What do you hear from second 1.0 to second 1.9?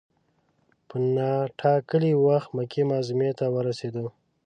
نا ټا